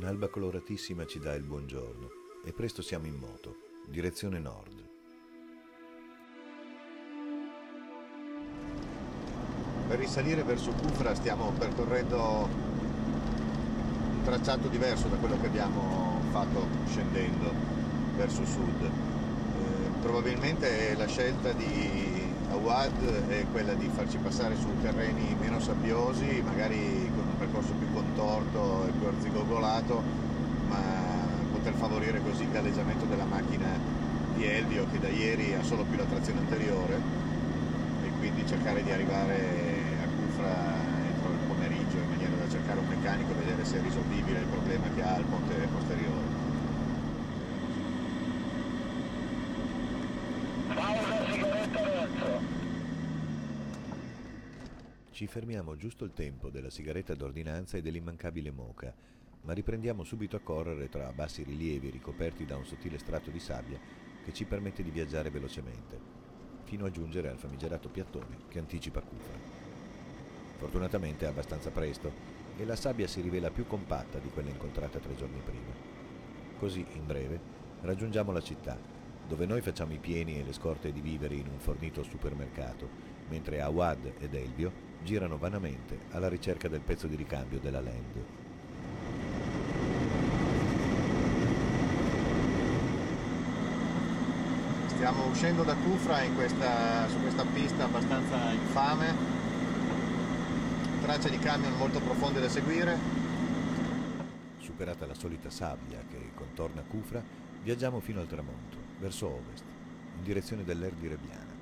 [0.00, 2.08] Un'alba coloratissima ci dà il buongiorno
[2.44, 3.56] e presto siamo in moto,
[3.88, 4.88] direzione nord.
[9.88, 17.52] Per risalire verso Cufra stiamo percorrendo un tracciato diverso da quello che abbiamo fatto scendendo
[18.16, 18.84] verso sud.
[18.84, 26.40] Eh, probabilmente la scelta di Awad è quella di farci passare su terreni meno sabbiosi,
[26.44, 27.10] magari
[27.48, 30.04] percorso più contorto e più arzigogolato,
[30.68, 30.84] ma
[31.50, 33.80] poter favorire così il galleggiamento della macchina
[34.34, 37.00] di Elvio che da ieri ha solo più la trazione anteriore
[38.04, 39.96] e quindi cercare di arrivare
[41.08, 44.46] entro il pomeriggio in maniera da cercare un meccanico e vedere se è risolvibile il
[44.46, 46.17] problema che ha il ponte posteriore.
[55.18, 58.94] Ci fermiamo giusto il tempo della sigaretta d'ordinanza e dell'immancabile moca,
[59.40, 63.80] ma riprendiamo subito a correre tra bassi rilievi ricoperti da un sottile strato di sabbia
[64.24, 65.98] che ci permette di viaggiare velocemente,
[66.62, 69.36] fino a giungere al famigerato piattone che anticipa Cufra.
[70.56, 72.12] Fortunatamente è abbastanza presto
[72.56, 75.74] e la sabbia si rivela più compatta di quella incontrata tre giorni prima.
[76.60, 77.40] Così, in breve,
[77.80, 78.78] raggiungiamo la città,
[79.28, 82.88] dove noi facciamo i pieni e le scorte di viveri in un fornito supermercato,
[83.28, 84.72] mentre Awad ed Elvio
[85.02, 88.24] girano vanamente alla ricerca del pezzo di ricambio della Land.
[94.86, 99.36] Stiamo uscendo da Kufra questa, su questa pista abbastanza infame
[101.08, 102.98] tracce di camion molto profonde da seguire.
[104.58, 107.22] Superata la solita sabbia che contorna Cufra,
[107.62, 109.64] viaggiamo fino al tramonto, verso ovest,
[110.16, 111.56] in direzione dell'Er di Rebiana.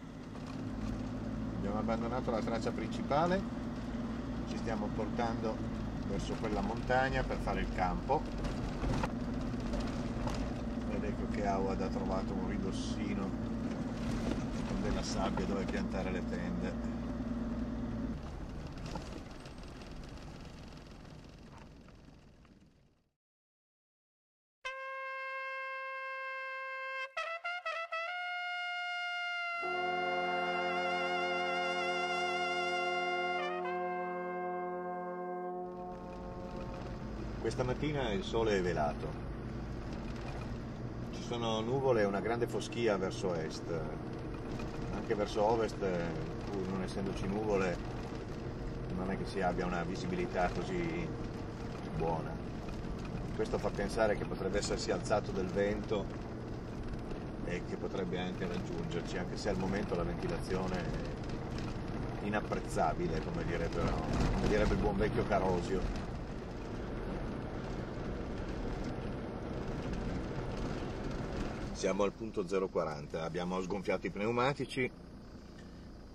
[1.58, 3.41] Abbiamo abbandonato la traccia principale,
[4.48, 5.56] ci stiamo portando
[6.08, 8.22] verso quella montagna per fare il campo.
[10.91, 13.28] Ed ecco che Awad ha trovato un ridossino
[14.68, 16.96] con della sabbia dove piantare le tende.
[37.47, 39.07] Questa mattina il sole è velato.
[41.12, 43.62] Ci sono nuvole e una grande foschia verso est.
[44.93, 47.77] Anche verso ovest, pur non essendoci nuvole,
[48.97, 51.09] non è che si abbia una visibilità così
[51.97, 52.33] buona.
[53.37, 56.05] Questo fa pensare che potrebbe essersi alzato del vento
[57.45, 60.81] e che potrebbe anche raggiungerci, anche se al momento la ventilazione
[62.23, 66.06] è inapprezzabile, come, come direbbe il buon vecchio Carosio.
[71.76, 74.91] Siamo al punto 040, abbiamo sgonfiato i pneumatici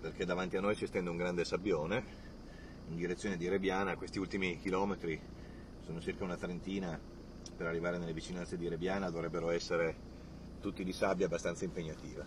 [0.00, 2.04] perché davanti a noi si stende un grande sabbione
[2.88, 5.16] in direzione di Rebiana, questi ultimi chilometri
[5.84, 7.00] sono circa una trentina
[7.56, 9.94] per arrivare nelle vicinanze di Rebiana dovrebbero essere
[10.60, 12.26] tutti di sabbia abbastanza impegnativa.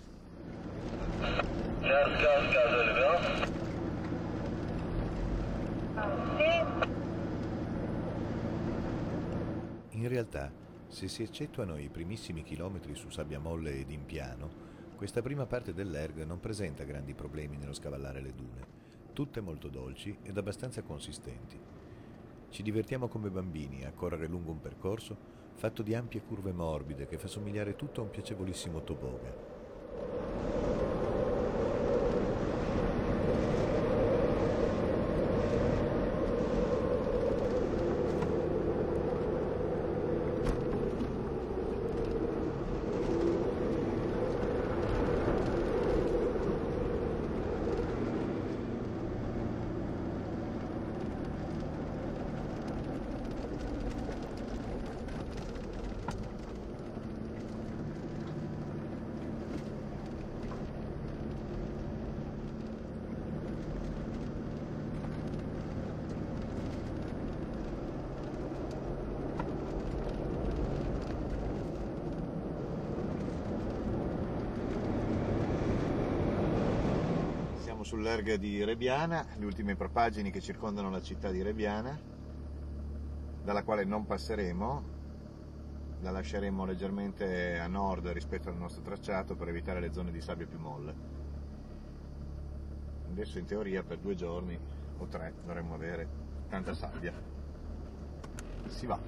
[9.91, 10.63] In realtà
[10.95, 14.49] se si eccettuano i primissimi chilometri su sabbia molle ed in piano,
[14.95, 18.65] questa prima parte dell'erg non presenta grandi problemi nello scavallare le dune,
[19.11, 21.59] tutte molto dolci ed abbastanza consistenti.
[22.47, 25.17] Ci divertiamo come bambini a correre lungo un percorso
[25.55, 29.54] fatto di ampie curve morbide che fa somigliare tutto a un piacevolissimo toboga.
[77.85, 81.95] Sull'erga di Rebiana, le ultime propagini che circondano la città di Rebiana,
[83.43, 84.83] dalla quale non passeremo,
[86.01, 90.47] la lasceremo leggermente a nord rispetto al nostro tracciato per evitare le zone di sabbia
[90.47, 90.95] più molle.
[93.11, 94.59] Adesso in teoria per due giorni
[94.97, 96.07] o tre dovremmo avere
[96.49, 97.13] tanta sabbia.
[98.65, 98.99] Si va.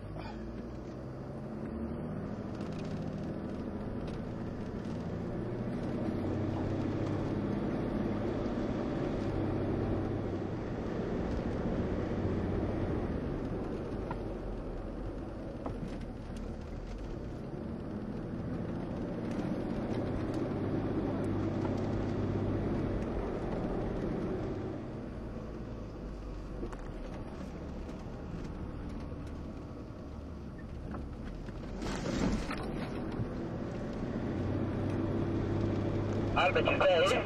[36.47, 36.77] Albe ci
[37.07, 37.21] sei?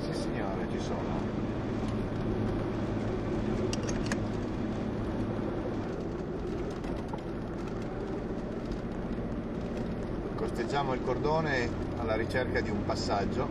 [0.00, 1.24] Sì signore, ci sono.
[10.34, 13.48] Costeggiamo il cordone alla ricerca di un passaggio.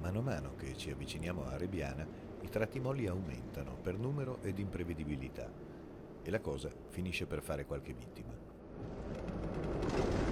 [0.00, 2.06] Mano a mano che ci avviciniamo a Rebiana,
[2.42, 5.72] i tratti molli aumentano per numero ed imprevedibilità
[6.24, 8.32] e la cosa finisce per fare qualche vittima.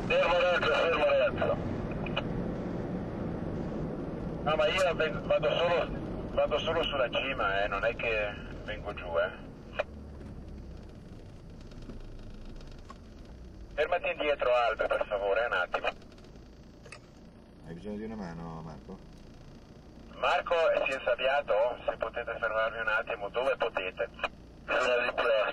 [0.07, 1.57] Fermo retto, fermo retto.
[4.43, 4.95] No, ma io
[5.27, 5.89] vado solo,
[6.33, 8.35] vado solo sulla cima, eh, non è che
[8.65, 9.51] vengo giù, eh.
[13.75, 15.89] Fermati indietro, Albe, per favore, un attimo.
[17.67, 18.99] Hai bisogno di una mano, Marco?
[20.17, 20.55] Marco
[20.87, 21.55] si è insabbiato?
[21.85, 24.09] Se potete fermarvi un attimo, dove potete?
[24.67, 25.52] Sulla di Pilastre.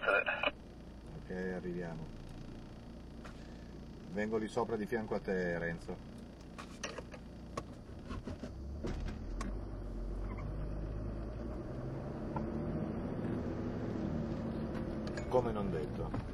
[1.89, 2.05] Arriviamo.
[4.11, 6.17] Vengo lì sopra di fianco a te, Renzo.
[15.29, 16.27] Come non detto.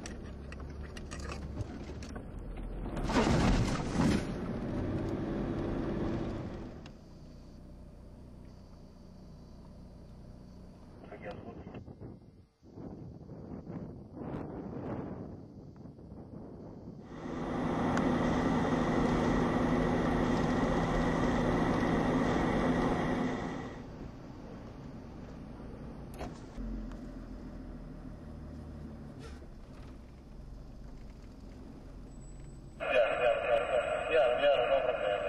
[34.08, 35.24] Piano, piano, no problema.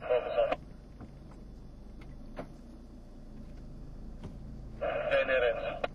[0.00, 0.56] Cosa?
[4.78, 5.86] Bene, Renzo.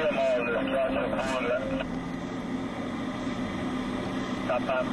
[0.00, 1.84] Io molle, spiace pure.
[4.50, 4.84] Tappa.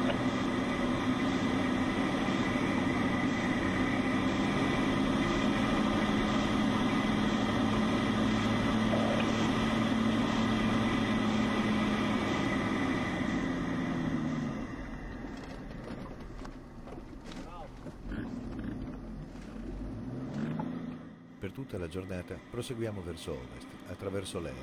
[21.40, 24.54] Per tutta la giornata proseguiamo verso ovest, attraverso l'Erbe,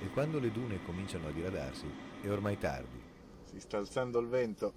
[0.00, 1.84] e quando le dune cominciano a diradarsi
[2.22, 3.12] è ormai tardi
[3.54, 4.72] Si sta alzando il vento.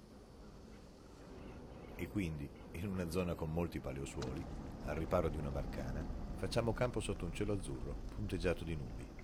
[1.96, 4.44] e quindi, in una zona con molti paleosuoli,
[4.84, 6.00] al riparo di una barcana,
[6.36, 9.17] facciamo campo sotto un cielo azzurro punteggiato di nubi.